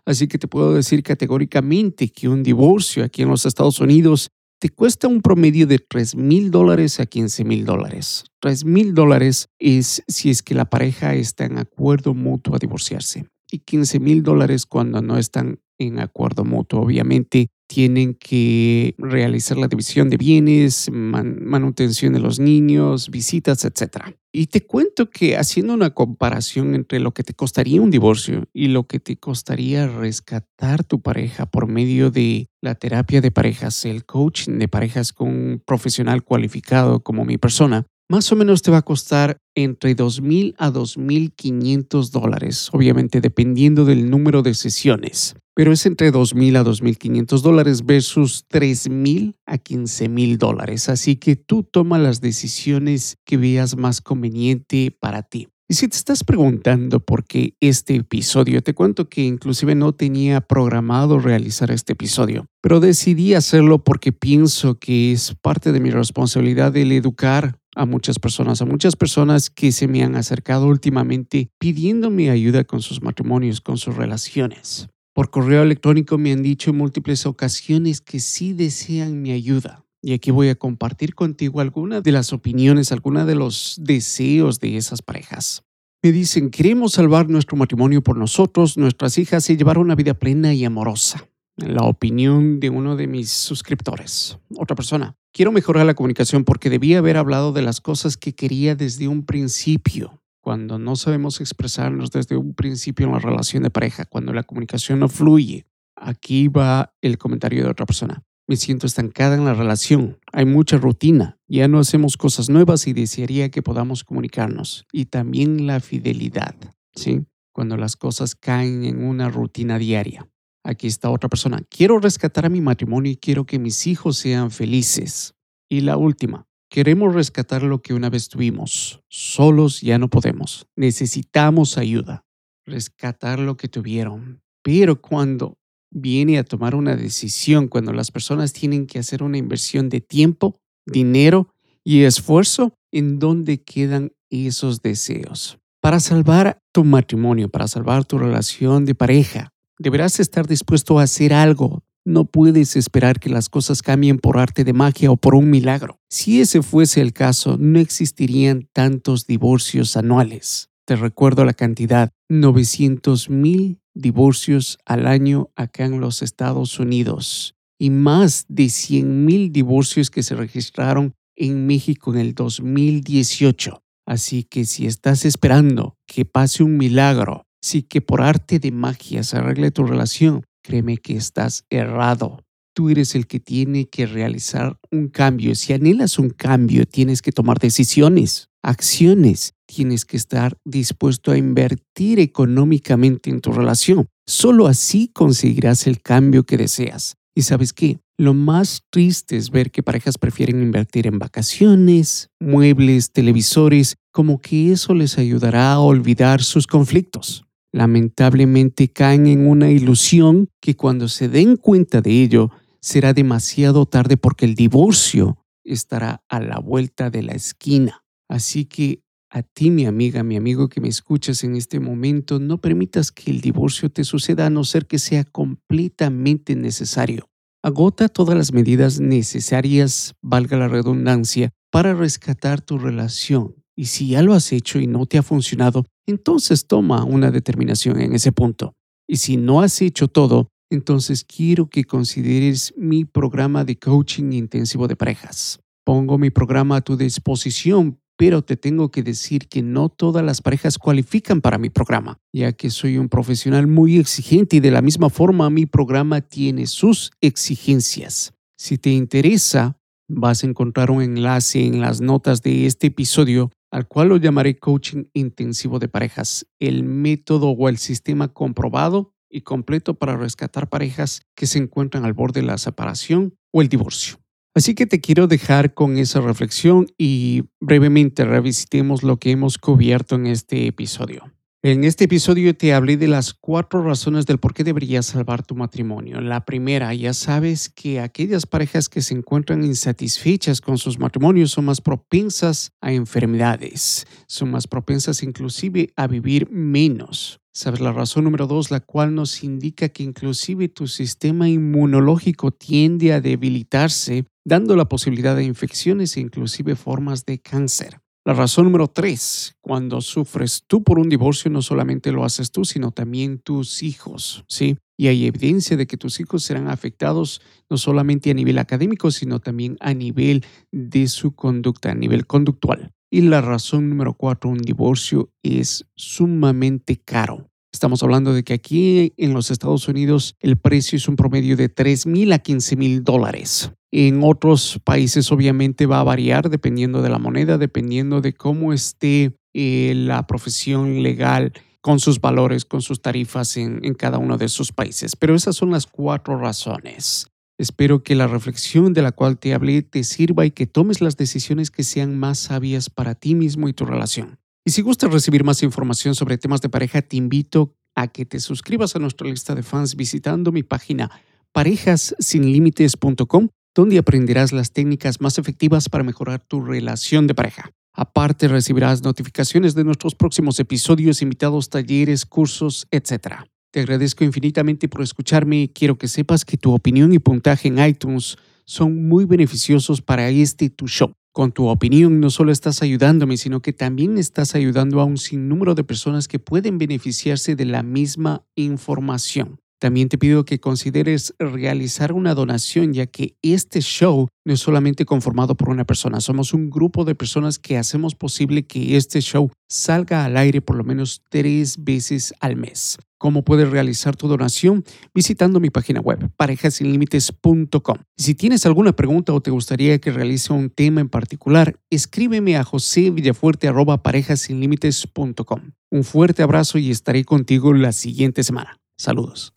Así 0.05 0.29
que 0.29 0.37
te 0.37 0.47
puedo 0.47 0.73
decir 0.73 1.03
categóricamente 1.03 2.07
que 2.07 2.29
un 2.29 2.41
divorcio 2.41 3.03
aquí 3.03 3.21
en 3.21 3.27
los 3.27 3.45
Estados 3.45 3.81
Unidos 3.81 4.31
te 4.59 4.69
cuesta 4.69 5.09
un 5.09 5.21
promedio 5.21 5.67
de 5.67 5.79
3 5.79 6.15
mil 6.15 6.51
dólares 6.51 7.01
a 7.01 7.05
15 7.05 7.43
mil 7.43 7.65
dólares. 7.65 8.23
3 8.39 8.63
mil 8.63 8.93
dólares 8.93 9.49
es 9.59 10.03
si 10.07 10.29
es 10.29 10.41
que 10.41 10.55
la 10.55 10.69
pareja 10.69 11.15
está 11.15 11.43
en 11.43 11.57
acuerdo 11.57 12.13
mutuo 12.13 12.55
a 12.55 12.59
divorciarse 12.59 13.27
y 13.51 13.59
15 13.59 13.99
mil 13.99 14.23
dólares 14.23 14.65
cuando 14.65 15.01
no 15.01 15.17
están 15.17 15.59
en 15.77 15.99
acuerdo 15.99 16.45
mutuo. 16.45 16.79
Obviamente 16.79 17.49
tienen 17.67 18.15
que 18.15 18.95
realizar 18.97 19.57
la 19.57 19.67
división 19.67 20.09
de 20.09 20.17
bienes, 20.17 20.89
manutención 20.91 22.13
de 22.13 22.19
los 22.19 22.39
niños, 22.39 23.09
visitas, 23.11 23.65
etc. 23.65 24.15
Y 24.31 24.47
te 24.47 24.65
cuento 24.65 25.09
que 25.09 25.37
haciendo 25.37 25.73
una 25.73 25.91
comparación 25.91 26.75
entre 26.75 26.99
lo 26.99 27.13
que 27.13 27.23
te 27.23 27.33
costaría 27.33 27.81
un 27.81 27.91
divorcio 27.91 28.45
y 28.53 28.69
lo 28.69 28.87
que 28.87 28.99
te 28.99 29.17
costaría 29.17 29.87
rescatar 29.87 30.83
tu 30.83 31.01
pareja 31.01 31.45
por 31.45 31.67
medio 31.67 32.09
de 32.09 32.47
la 32.61 32.75
terapia 32.75 33.21
de 33.21 33.31
parejas, 33.31 33.85
el 33.85 34.05
coaching 34.05 34.57
de 34.57 34.67
parejas 34.67 35.11
con 35.11 35.27
un 35.27 35.61
profesional 35.65 36.23
cualificado 36.23 37.01
como 37.01 37.25
mi 37.25 37.37
persona, 37.37 37.85
más 38.09 38.31
o 38.31 38.37
menos 38.37 38.61
te 38.61 38.71
va 38.71 38.77
a 38.77 38.83
costar 38.83 39.37
entre 39.53 39.93
2.000 39.93 40.55
a 40.57 40.71
2.500 40.71 42.09
dólares, 42.11 42.69
obviamente 42.71 43.19
dependiendo 43.19 43.83
del 43.83 44.09
número 44.09 44.43
de 44.43 44.53
sesiones 44.53 45.35
pero 45.57 45.71
es 45.71 45.87
entre 45.87 46.13
2.000 46.13 46.55
a 46.55 46.63
2.500 46.63 47.41
dólares 47.41 47.83
versus 47.83 48.45
3.000 48.47 49.33
a 49.47 49.57
15.000 49.57 50.37
dólares. 50.37 50.87
Así 50.87 51.15
que 51.15 51.35
tú 51.35 51.63
toma 51.63 51.97
las 51.97 52.21
decisiones 52.21 53.17
que 53.25 53.37
veas 53.37 53.75
más 53.75 53.99
conveniente 53.99 54.95
para 54.99 55.23
ti. 55.23 55.47
Y 55.67 55.73
si 55.73 55.87
te 55.87 55.97
estás 55.97 56.23
preguntando 56.23 56.99
por 56.99 57.25
qué 57.25 57.55
este 57.59 57.95
episodio, 57.95 58.61
te 58.61 58.75
cuento 58.75 59.09
que 59.09 59.23
inclusive 59.23 59.73
no 59.73 59.93
tenía 59.93 60.41
programado 60.41 61.17
realizar 61.17 61.71
este 61.71 61.93
episodio, 61.93 62.45
pero 62.61 62.79
decidí 62.79 63.33
hacerlo 63.33 63.83
porque 63.83 64.11
pienso 64.11 64.77
que 64.77 65.11
es 65.11 65.33
parte 65.41 65.71
de 65.71 65.79
mi 65.79 65.89
responsabilidad 65.89 66.77
el 66.77 66.91
educar 66.91 67.57
a 67.75 67.87
muchas 67.87 68.19
personas, 68.19 68.61
a 68.61 68.65
muchas 68.65 68.95
personas 68.95 69.49
que 69.49 69.71
se 69.71 69.87
me 69.87 70.03
han 70.03 70.15
acercado 70.17 70.67
últimamente 70.67 71.49
pidiéndome 71.57 72.29
ayuda 72.29 72.63
con 72.63 72.83
sus 72.83 73.01
matrimonios, 73.01 73.59
con 73.59 73.77
sus 73.77 73.95
relaciones. 73.95 74.87
Por 75.17 75.31
correo 75.31 75.63
electrónico 75.63 76.19
me 76.19 76.31
han 76.31 76.43
dicho 76.43 76.69
en 76.69 76.77
múltiples 76.77 77.25
ocasiones 77.25 78.01
que 78.01 78.19
sí 78.19 78.53
desean 78.53 79.19
mi 79.19 79.31
ayuda. 79.31 79.83
Y 79.99 80.13
aquí 80.13 80.29
voy 80.29 80.49
a 80.49 80.53
compartir 80.53 81.15
contigo 81.15 81.59
algunas 81.59 82.03
de 82.03 82.11
las 82.11 82.33
opiniones, 82.33 82.91
algunos 82.91 83.25
de 83.25 83.33
los 83.33 83.79
deseos 83.81 84.59
de 84.59 84.77
esas 84.77 85.01
parejas. 85.01 85.63
Me 86.03 86.11
dicen, 86.11 86.51
queremos 86.51 86.93
salvar 86.93 87.29
nuestro 87.29 87.57
matrimonio 87.57 88.03
por 88.03 88.15
nosotros, 88.15 88.77
nuestras 88.77 89.17
hijas 89.17 89.49
y 89.49 89.57
llevar 89.57 89.79
una 89.79 89.95
vida 89.95 90.13
plena 90.13 90.53
y 90.53 90.63
amorosa. 90.65 91.27
La 91.55 91.81
opinión 91.81 92.59
de 92.59 92.69
uno 92.69 92.95
de 92.95 93.07
mis 93.07 93.31
suscriptores. 93.31 94.37
Otra 94.55 94.75
persona. 94.75 95.15
Quiero 95.33 95.51
mejorar 95.51 95.87
la 95.87 95.95
comunicación 95.95 96.43
porque 96.43 96.69
debía 96.69 96.99
haber 96.99 97.17
hablado 97.17 97.53
de 97.53 97.63
las 97.63 97.81
cosas 97.81 98.17
que 98.17 98.35
quería 98.35 98.75
desde 98.75 99.07
un 99.07 99.25
principio 99.25 100.21
cuando 100.47 100.79
no 100.79 100.95
sabemos 100.95 101.41
expresarnos 101.41 102.09
desde 102.09 102.37
un 102.37 102.53
principio 102.53 103.05
en 103.05 103.11
la 103.11 103.19
relación 103.19 103.63
de 103.63 103.69
pareja, 103.69 104.05
cuando 104.05 104.31
la 104.31 104.43
comunicación 104.43 104.97
no 104.97 105.09
fluye. 105.09 105.65
Aquí 105.93 106.47
va 106.47 106.93
el 107.01 107.17
comentario 107.17 107.65
de 107.65 107.69
otra 107.69 107.85
persona. 107.85 108.23
Me 108.47 108.55
siento 108.55 108.87
estancada 108.87 109.35
en 109.35 109.43
la 109.43 109.53
relación. 109.53 110.19
Hay 110.31 110.45
mucha 110.45 110.77
rutina. 110.77 111.37
Ya 111.49 111.67
no 111.67 111.79
hacemos 111.79 112.15
cosas 112.15 112.49
nuevas 112.49 112.87
y 112.87 112.93
desearía 112.93 113.51
que 113.51 113.61
podamos 113.61 114.05
comunicarnos. 114.05 114.85
Y 114.93 115.07
también 115.07 115.67
la 115.67 115.81
fidelidad. 115.81 116.55
¿Sí? 116.95 117.25
Cuando 117.51 117.75
las 117.75 117.97
cosas 117.97 118.33
caen 118.33 118.85
en 118.85 119.03
una 119.03 119.27
rutina 119.27 119.77
diaria. 119.77 120.29
Aquí 120.63 120.87
está 120.87 121.09
otra 121.09 121.27
persona. 121.27 121.61
Quiero 121.69 121.99
rescatar 121.99 122.45
a 122.45 122.49
mi 122.49 122.61
matrimonio 122.61 123.11
y 123.11 123.17
quiero 123.17 123.45
que 123.45 123.59
mis 123.59 123.85
hijos 123.85 124.15
sean 124.15 124.49
felices. 124.49 125.35
Y 125.67 125.81
la 125.81 125.97
última. 125.97 126.46
Queremos 126.69 127.13
rescatar 127.13 127.63
lo 127.63 127.81
que 127.81 127.93
una 127.93 128.09
vez 128.09 128.27
tuvimos. 128.27 129.01
Solos 129.07 129.81
ya 129.81 129.97
no 129.97 130.09
podemos. 130.09 130.67
Necesitamos 130.75 131.77
ayuda. 131.77 132.25
Rescatar 132.65 133.39
lo 133.39 133.55
que 133.55 133.69
tuvieron. 133.69 134.41
Pero 134.63 135.01
cuando 135.01 135.57
viene 135.89 136.37
a 136.37 136.43
tomar 136.43 136.75
una 136.75 136.97
decisión, 136.97 137.69
cuando 137.69 137.93
las 137.93 138.11
personas 138.11 138.51
tienen 138.51 138.85
que 138.85 138.99
hacer 138.99 139.23
una 139.23 139.37
inversión 139.37 139.87
de 139.87 140.01
tiempo, 140.01 140.59
dinero 140.85 141.53
y 141.85 142.03
esfuerzo, 142.03 142.73
¿en 142.91 143.17
dónde 143.19 143.63
quedan 143.63 144.11
esos 144.29 144.81
deseos? 144.81 145.59
Para 145.79 146.01
salvar 146.01 146.59
tu 146.73 146.83
matrimonio, 146.83 147.47
para 147.47 147.69
salvar 147.69 148.03
tu 148.03 148.17
relación 148.17 148.83
de 148.83 148.93
pareja, 148.93 149.53
deberás 149.79 150.19
estar 150.19 150.47
dispuesto 150.47 150.99
a 150.99 151.03
hacer 151.03 151.33
algo 151.33 151.83
no 152.07 152.23
puedes 152.23 152.77
esperar 152.77 153.19
que 153.19 153.29
las 153.29 153.49
cosas 153.49 153.81
cambien 153.81 154.17
por 154.17 154.37
arte 154.37 154.63
de 154.63 154.71
magia 154.71 155.11
o 155.11 155.17
por 155.17 155.35
un 155.35 155.49
milagro. 155.49 155.99
Si 156.09 156.39
ese 156.39 156.61
fuese 156.61 157.01
el 157.01 157.11
caso, 157.11 157.57
no 157.59 157.79
existirían 157.79 158.69
tantos 158.71 159.27
divorcios 159.27 159.97
anuales. 159.97 160.69
Te 160.85 160.95
recuerdo 160.95 161.43
la 161.43 161.51
cantidad, 161.51 162.11
900 162.29 163.29
mil 163.29 163.81
divorcios 163.93 164.77
al 164.85 165.05
año 165.05 165.49
acá 165.57 165.83
en 165.83 165.99
los 165.99 166.21
Estados 166.21 166.79
Unidos 166.79 167.55
y 167.77 167.89
más 167.89 168.45
de 168.47 168.69
100 168.69 169.25
mil 169.25 169.51
divorcios 169.51 170.09
que 170.09 170.23
se 170.23 170.35
registraron 170.35 171.13
en 171.35 171.67
México 171.67 172.13
en 172.13 172.21
el 172.21 172.33
2018. 172.33 173.83
Así 174.05 174.43
que 174.43 174.63
si 174.63 174.87
estás 174.87 175.25
esperando 175.25 175.97
que 176.07 176.23
pase 176.23 176.63
un 176.63 176.77
milagro, 176.77 177.43
si 177.61 177.83
que 177.83 177.99
por 177.99 178.21
arte 178.21 178.59
de 178.59 178.71
magia 178.71 179.23
se 179.23 179.35
arregle 179.35 179.71
tu 179.71 179.83
relación, 179.83 180.45
créeme 180.67 180.97
que 180.97 181.15
estás 181.15 181.63
errado. 181.69 182.43
Tú 182.75 182.89
eres 182.89 183.15
el 183.15 183.25
que 183.25 183.39
tiene 183.39 183.87
que 183.87 184.05
realizar 184.05 184.77
un 184.91 185.07
cambio. 185.07 185.55
Si 185.55 185.71
anhelas 185.71 186.19
un 186.19 186.29
cambio, 186.29 186.85
tienes 186.85 187.21
que 187.21 187.31
tomar 187.31 187.57
decisiones, 187.57 188.49
acciones. 188.61 189.53
Tienes 189.65 190.03
que 190.03 190.17
estar 190.17 190.57
dispuesto 190.65 191.31
a 191.31 191.37
invertir 191.37 192.19
económicamente 192.19 193.29
en 193.29 193.39
tu 193.39 193.53
relación. 193.53 194.07
Solo 194.25 194.67
así 194.67 195.09
conseguirás 195.13 195.87
el 195.87 196.01
cambio 196.01 196.43
que 196.43 196.57
deseas. 196.57 197.15
¿Y 197.33 197.43
sabes 197.43 197.71
qué? 197.71 197.99
Lo 198.17 198.33
más 198.33 198.81
triste 198.91 199.37
es 199.37 199.51
ver 199.51 199.71
que 199.71 199.83
parejas 199.83 200.17
prefieren 200.17 200.61
invertir 200.61 201.07
en 201.07 201.17
vacaciones, 201.17 202.29
muebles, 202.41 203.11
televisores, 203.13 203.95
como 204.11 204.41
que 204.41 204.73
eso 204.73 204.93
les 204.93 205.17
ayudará 205.17 205.71
a 205.71 205.79
olvidar 205.79 206.43
sus 206.43 206.67
conflictos 206.67 207.46
lamentablemente 207.77 208.87
caen 208.87 209.27
en 209.27 209.47
una 209.47 209.69
ilusión 209.69 210.49
que 210.59 210.75
cuando 210.75 211.07
se 211.07 211.29
den 211.29 211.57
cuenta 211.57 212.01
de 212.01 212.23
ello 212.23 212.49
será 212.81 213.13
demasiado 213.13 213.85
tarde 213.85 214.17
porque 214.17 214.45
el 214.45 214.55
divorcio 214.55 215.37
estará 215.63 216.23
a 216.27 216.39
la 216.39 216.59
vuelta 216.59 217.11
de 217.11 217.21
la 217.21 217.33
esquina. 217.33 218.03
Así 218.27 218.65
que 218.65 219.03
a 219.29 219.43
ti, 219.43 219.69
mi 219.69 219.85
amiga, 219.85 220.23
mi 220.23 220.37
amigo 220.37 220.69
que 220.69 220.81
me 220.81 220.87
escuchas 220.87 221.43
en 221.43 221.55
este 221.55 221.79
momento, 221.79 222.39
no 222.39 222.59
permitas 222.59 223.11
que 223.11 223.29
el 223.29 223.41
divorcio 223.41 223.91
te 223.91 224.03
suceda 224.03 224.47
a 224.47 224.49
no 224.49 224.63
ser 224.63 224.87
que 224.87 224.97
sea 224.97 225.23
completamente 225.23 226.55
necesario. 226.55 227.29
Agota 227.61 228.09
todas 228.09 228.35
las 228.35 228.53
medidas 228.53 228.99
necesarias, 228.99 230.15
valga 230.23 230.57
la 230.57 230.67
redundancia, 230.67 231.51
para 231.69 231.93
rescatar 231.93 232.61
tu 232.61 232.79
relación. 232.79 233.56
Y 233.77 233.85
si 233.85 234.09
ya 234.09 234.23
lo 234.23 234.33
has 234.33 234.51
hecho 234.51 234.79
y 234.79 234.87
no 234.87 235.05
te 235.05 235.19
ha 235.19 235.23
funcionado, 235.23 235.85
entonces 236.07 236.65
toma 236.65 237.03
una 237.03 237.29
determinación 237.29 238.01
en 238.01 238.15
ese 238.15 238.31
punto. 238.31 238.73
Y 239.07 239.17
si 239.17 239.37
no 239.37 239.61
has 239.61 239.81
hecho 239.81 240.07
todo, 240.07 240.49
entonces 240.71 241.23
quiero 241.23 241.69
que 241.69 241.83
consideres 241.83 242.73
mi 242.75 243.05
programa 243.05 243.63
de 243.63 243.77
coaching 243.77 244.31
intensivo 244.31 244.87
de 244.87 244.95
parejas. 244.95 245.59
Pongo 245.85 246.17
mi 246.17 246.31
programa 246.31 246.77
a 246.77 246.81
tu 246.81 246.97
disposición, 246.97 247.99
pero 248.17 248.41
te 248.41 248.57
tengo 248.57 248.89
que 248.89 249.03
decir 249.03 249.47
que 249.47 249.61
no 249.61 249.89
todas 249.89 250.25
las 250.25 250.41
parejas 250.41 250.79
cualifican 250.79 251.39
para 251.39 251.59
mi 251.59 251.69
programa, 251.69 252.17
ya 252.33 252.51
que 252.53 252.71
soy 252.71 252.97
un 252.97 253.09
profesional 253.09 253.67
muy 253.67 253.97
exigente 253.97 254.57
y 254.57 254.59
de 254.59 254.71
la 254.71 254.81
misma 254.81 255.09
forma 255.09 255.49
mi 255.51 255.67
programa 255.67 256.21
tiene 256.21 256.65
sus 256.65 257.11
exigencias. 257.21 258.33
Si 258.57 258.79
te 258.79 258.89
interesa, 258.89 259.77
vas 260.09 260.43
a 260.43 260.47
encontrar 260.47 260.89
un 260.89 261.03
enlace 261.03 261.63
en 261.63 261.79
las 261.79 262.01
notas 262.01 262.41
de 262.41 262.65
este 262.65 262.87
episodio 262.87 263.51
al 263.71 263.87
cual 263.87 264.09
lo 264.09 264.17
llamaré 264.17 264.57
coaching 264.57 265.05
intensivo 265.13 265.79
de 265.79 265.87
parejas, 265.87 266.47
el 266.59 266.83
método 266.83 267.49
o 267.49 267.69
el 267.69 267.77
sistema 267.77 268.29
comprobado 268.29 269.13
y 269.29 269.41
completo 269.41 269.95
para 269.95 270.15
rescatar 270.15 270.69
parejas 270.69 271.21
que 271.35 271.47
se 271.47 271.59
encuentran 271.59 272.05
al 272.05 272.13
borde 272.13 272.41
de 272.41 272.47
la 272.47 272.57
separación 272.57 273.35
o 273.51 273.61
el 273.61 273.69
divorcio. 273.69 274.17
Así 274.55 274.73
que 274.73 274.87
te 274.87 275.01
quiero 275.01 275.27
dejar 275.27 275.75
con 275.75 275.97
esa 275.97 276.19
reflexión 276.19 276.87
y 276.97 277.43
brevemente 277.59 278.25
revisitemos 278.25 279.03
lo 279.03 279.17
que 279.17 279.31
hemos 279.31 279.57
cubierto 279.59 280.15
en 280.15 280.25
este 280.25 280.65
episodio. 280.65 281.36
En 281.63 281.83
este 281.85 282.03
episodio 282.03 282.55
te 282.55 282.71
hablé 282.71 282.97
de 282.97 283.07
las 283.07 283.33
cuatro 283.33 283.81
razones 283.81 284.27
del 284.27 284.37
por 284.37 284.53
qué 284.53 284.63
deberías 284.63 285.07
salvar 285.07 285.43
tu 285.43 285.55
matrimonio. 285.55 286.21
La 286.21 286.45
primera, 286.45 286.93
ya 286.93 287.15
sabes 287.15 287.67
que 287.67 287.99
aquellas 287.99 288.45
parejas 288.45 288.89
que 288.89 289.01
se 289.01 289.15
encuentran 289.15 289.65
insatisfechas 289.65 290.61
con 290.61 290.77
sus 290.77 290.99
matrimonios 290.99 291.49
son 291.49 291.65
más 291.65 291.81
propensas 291.81 292.73
a 292.79 292.91
enfermedades, 292.91 294.05
son 294.27 294.51
más 294.51 294.67
propensas 294.67 295.23
inclusive 295.23 295.89
a 295.95 296.05
vivir 296.05 296.47
menos. 296.51 297.39
¿Sabes 297.55 297.79
la 297.79 297.91
razón 297.91 298.25
número 298.25 298.45
dos, 298.45 298.69
la 298.69 298.81
cual 298.81 299.15
nos 299.15 299.43
indica 299.43 299.89
que 299.89 300.03
inclusive 300.03 300.67
tu 300.67 300.85
sistema 300.85 301.49
inmunológico 301.49 302.51
tiende 302.51 303.13
a 303.13 303.19
debilitarse, 303.19 304.25
dando 304.45 304.75
la 304.75 304.85
posibilidad 304.85 305.35
de 305.35 305.45
infecciones 305.45 306.17
e 306.17 306.19
inclusive 306.19 306.75
formas 306.75 307.25
de 307.25 307.39
cáncer? 307.39 307.99
La 308.27 308.33
razón 308.33 308.65
número 308.65 308.89
tres, 308.89 309.55
cuando 309.61 310.01
sufres 310.01 310.65
tú 310.67 310.83
por 310.83 310.99
un 310.99 311.07
divorcio, 311.07 311.49
no 311.49 311.61
solamente 311.61 312.11
lo 312.11 312.25
haces 312.25 312.51
tú, 312.51 312.65
sino 312.65 312.91
también 312.91 313.39
tus 313.39 313.81
hijos, 313.83 314.43
¿sí? 314.49 314.75
Y 314.97 315.07
hay 315.07 315.27
evidencia 315.27 315.77
de 315.77 315.87
que 315.87 315.95
tus 315.95 316.19
hijos 316.19 316.43
serán 316.43 316.67
afectados 316.67 317.41
no 317.69 317.77
solamente 317.77 318.29
a 318.29 318.33
nivel 318.33 318.57
académico, 318.57 319.11
sino 319.11 319.39
también 319.39 319.77
a 319.79 319.93
nivel 319.93 320.43
de 320.73 321.07
su 321.07 321.35
conducta, 321.35 321.91
a 321.91 321.95
nivel 321.95 322.27
conductual. 322.27 322.91
Y 323.09 323.21
la 323.21 323.39
razón 323.39 323.87
número 323.87 324.13
cuatro, 324.13 324.49
un 324.49 324.57
divorcio 324.57 325.31
es 325.41 325.85
sumamente 325.95 326.97
caro. 326.97 327.49
Estamos 327.71 328.03
hablando 328.03 328.33
de 328.33 328.43
que 328.43 328.55
aquí 328.55 329.13
en 329.15 329.33
los 329.33 329.51
Estados 329.51 329.87
Unidos 329.87 330.35
el 330.41 330.57
precio 330.57 330.97
es 330.97 331.07
un 331.07 331.15
promedio 331.15 331.55
de 331.55 331.69
3 331.69 332.05
mil 332.07 332.33
a 332.33 332.39
15 332.39 332.75
mil 332.75 333.05
dólares. 333.05 333.71
En 333.91 334.21
otros 334.23 334.79
países 334.83 335.31
obviamente 335.31 335.85
va 335.85 335.99
a 335.99 336.03
variar 336.03 336.49
dependiendo 336.49 337.01
de 337.01 337.09
la 337.09 337.19
moneda, 337.19 337.57
dependiendo 337.57 338.21
de 338.21 338.33
cómo 338.33 338.73
esté 338.73 339.37
eh, 339.53 339.93
la 339.95 340.27
profesión 340.27 341.01
legal 341.03 341.53
con 341.81 341.99
sus 341.99 342.19
valores, 342.19 342.65
con 342.65 342.81
sus 342.81 343.01
tarifas 343.01 343.55
en, 343.55 343.79
en 343.83 343.93
cada 343.93 344.17
uno 344.17 344.37
de 344.37 344.45
esos 344.45 344.71
países. 344.71 345.15
Pero 345.15 345.35
esas 345.35 345.55
son 345.55 345.71
las 345.71 345.87
cuatro 345.87 346.37
razones. 346.37 347.27
Espero 347.57 348.03
que 348.03 348.13
la 348.13 348.27
reflexión 348.27 348.93
de 348.93 349.01
la 349.01 349.11
cual 349.11 349.39
te 349.39 349.53
hablé 349.53 349.81
te 349.81 350.03
sirva 350.03 350.45
y 350.45 350.51
que 350.51 350.67
tomes 350.67 351.01
las 351.01 351.17
decisiones 351.17 351.71
que 351.71 351.83
sean 351.83 352.17
más 352.17 352.37
sabias 352.37 352.89
para 352.89 353.15
ti 353.15 353.33
mismo 353.33 353.67
y 353.67 353.73
tu 353.73 353.85
relación. 353.85 354.37
Y 354.63 354.71
si 354.71 354.81
gustas 354.81 355.11
recibir 355.13 355.43
más 355.45 355.63
información 355.63 356.13
sobre 356.13 356.37
temas 356.37 356.61
de 356.61 356.67
pareja, 356.69 357.01
te 357.01 357.15
invito 357.15 357.73
a 357.95 358.09
que 358.09 358.25
te 358.25 358.39
suscribas 358.39 358.95
a 358.95 358.99
nuestra 358.99 359.27
lista 359.27 359.55
de 359.55 359.63
fans 359.63 359.95
visitando 359.95 360.51
mi 360.51 360.61
página 360.61 361.09
parejassinlimites.com, 361.51 363.47
donde 363.77 363.99
aprenderás 363.99 364.53
las 364.53 364.71
técnicas 364.71 365.21
más 365.21 365.37
efectivas 365.37 365.87
para 365.87 366.03
mejorar 366.03 366.39
tu 366.39 366.61
relación 366.61 367.27
de 367.27 367.35
pareja. 367.35 367.69
Aparte, 367.93 368.47
recibirás 368.47 369.03
notificaciones 369.03 369.75
de 369.75 369.83
nuestros 369.83 370.15
próximos 370.15 370.59
episodios, 370.59 371.21
invitados, 371.21 371.69
talleres, 371.69 372.25
cursos, 372.25 372.87
etc. 372.89 373.35
Te 373.71 373.81
agradezco 373.81 374.23
infinitamente 374.23 374.89
por 374.89 375.03
escucharme. 375.03 375.69
Quiero 375.71 375.95
que 375.95 376.07
sepas 376.07 376.43
que 376.43 376.57
tu 376.57 376.73
opinión 376.73 377.13
y 377.13 377.19
puntaje 377.19 377.67
en 377.67 377.77
iTunes 377.77 378.37
son 378.65 379.07
muy 379.07 379.25
beneficiosos 379.25 380.01
para 380.01 380.27
este 380.29 380.71
tu 380.71 380.87
show. 380.87 381.13
Con 381.31 381.51
tu 381.51 381.67
opinión 381.67 382.19
no 382.19 382.31
solo 382.31 382.51
estás 382.51 382.81
ayudándome, 382.81 383.37
sino 383.37 383.61
que 383.61 383.73
también 383.73 384.17
estás 384.17 384.55
ayudando 384.55 385.01
a 385.01 385.05
un 385.05 385.19
sinnúmero 385.19 385.75
de 385.75 385.83
personas 385.83 386.27
que 386.27 386.39
pueden 386.39 386.79
beneficiarse 386.79 387.55
de 387.55 387.65
la 387.65 387.83
misma 387.83 388.43
información. 388.55 389.59
También 389.79 390.09
te 390.09 390.17
pido 390.17 390.43
que 390.43 390.59
consideres 390.59 391.35
realizar 391.37 392.11
una 392.11 392.33
donación, 392.33 392.93
ya 392.93 393.05
que 393.05 393.35
este 393.43 393.81
show 393.81 394.27
no 394.43 394.53
es 394.53 394.59
solamente 394.59 395.05
conformado 395.05 395.55
por 395.55 395.69
una 395.69 395.85
persona, 395.85 396.19
somos 396.19 396.51
un 396.53 396.71
grupo 396.71 397.05
de 397.05 397.13
personas 397.13 397.59
que 397.59 397.77
hacemos 397.77 398.15
posible 398.15 398.65
que 398.65 398.97
este 398.97 399.21
show 399.21 399.51
salga 399.69 400.25
al 400.25 400.35
aire 400.37 400.61
por 400.61 400.77
lo 400.77 400.83
menos 400.83 401.21
tres 401.29 401.83
veces 401.83 402.33
al 402.39 402.55
mes. 402.55 402.97
¿Cómo 403.19 403.43
puedes 403.43 403.67
realizar 403.69 404.15
tu 404.15 404.27
donación? 404.27 404.83
Visitando 405.13 405.59
mi 405.59 405.69
página 405.71 406.01
web, 406.01 406.29
parejasinlimites.com. 406.37 407.97
Si 408.15 408.35
tienes 408.35 408.67
alguna 408.67 408.95
pregunta 408.95 409.33
o 409.33 409.41
te 409.41 409.49
gustaría 409.49 409.97
que 409.99 410.11
realice 410.11 410.53
un 410.53 410.69
tema 410.69 411.01
en 411.01 411.09
particular, 411.09 411.79
escríbeme 411.89 412.57
a 412.57 412.63
josevillafuerte.parejasinlimites.com. 412.63 415.61
Un 415.89 416.03
fuerte 416.03 416.43
abrazo 416.43 416.77
y 416.77 416.91
estaré 416.91 417.25
contigo 417.25 417.73
la 417.73 417.91
siguiente 417.91 418.43
semana. 418.43 418.77
Saludos. 418.97 419.53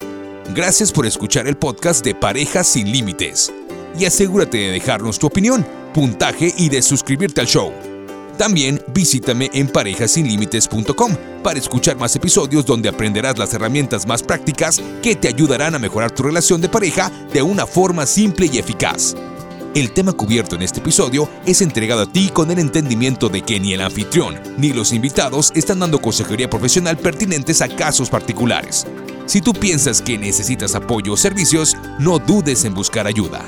Gracias 0.55 0.93
por 0.93 1.07
escuchar 1.07 1.49
el 1.49 1.57
podcast 1.57 2.05
de 2.05 2.15
Parejas 2.15 2.67
sin 2.69 2.93
Límites. 2.93 3.53
Y 3.99 4.05
asegúrate 4.05 4.59
de 4.59 4.71
dejarnos 4.71 5.19
tu 5.19 5.27
opinión, 5.27 5.67
puntaje 5.95 6.53
y 6.57 6.69
de 6.69 6.83
suscribirte 6.83 7.41
al 7.41 7.47
show. 7.47 7.73
También 8.37 8.83
visítame 8.95 9.51
en 9.53 9.69
parejasinlimites.com 9.69 11.17
para 11.43 11.59
escuchar 11.59 11.97
más 11.97 12.15
episodios 12.17 12.67
donde 12.67 12.89
aprenderás 12.89 13.39
las 13.39 13.53
herramientas 13.55 14.07
más 14.07 14.23
prácticas 14.23 14.81
que 15.03 15.17
te 15.17 15.29
ayudarán 15.29 15.75
a 15.75 15.79
mejorar 15.79 16.11
tu 16.11 16.23
relación 16.23 16.61
de 16.61 16.69
pareja 16.69 17.11
de 17.33 17.43
una 17.43 17.67
forma 17.67 18.07
simple 18.07 18.49
y 18.53 18.59
eficaz. 18.59 19.15
El 19.73 19.93
tema 19.93 20.13
cubierto 20.13 20.57
en 20.57 20.63
este 20.63 20.81
episodio 20.81 21.29
es 21.47 21.63
entregado 21.63 22.03
a 22.03 22.07
ti 22.07 22.29
con 22.31 22.51
el 22.51 22.59
entendimiento 22.59 23.29
de 23.29 23.43
que 23.43 23.61
ni 23.61 23.73
el 23.73 23.83
anfitrión 23.83 24.35
ni 24.59 24.73
los 24.73 24.93
invitados 24.93 25.53
están 25.55 25.79
dando 25.79 26.01
consejería 26.01 26.51
profesional 26.51 26.99
pertinentes 26.99 27.63
a 27.63 27.69
casos 27.69 28.11
particulares. 28.11 28.85
Si 29.27 29.41
tú 29.41 29.53
piensas 29.53 30.03
que 30.03 30.19
necesitas 30.19 30.75
apoyo 30.75 31.13
o 31.13 31.17
servicios, 31.17 31.77
no 32.01 32.19
dudes 32.19 32.65
en 32.65 32.75
buscar 32.75 33.07
ayuda. 33.07 33.45